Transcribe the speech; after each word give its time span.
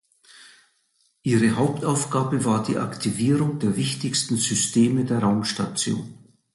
Ihre 1.21 1.57
Hauptaufgabe 1.57 2.43
war 2.43 2.63
die 2.63 2.79
Aktivierung 2.79 3.59
der 3.59 3.75
wichtigsten 3.77 4.35
Systeme 4.37 5.05
der 5.05 5.19
Raumstation. 5.19 6.17